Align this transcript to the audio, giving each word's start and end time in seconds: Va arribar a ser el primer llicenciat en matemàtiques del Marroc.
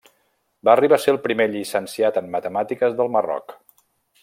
Va 0.69 0.73
arribar 0.73 0.97
a 1.01 1.03
ser 1.03 1.13
el 1.15 1.19
primer 1.25 1.47
llicenciat 1.51 2.17
en 2.23 2.33
matemàtiques 2.37 2.97
del 3.03 3.13
Marroc. 3.19 3.57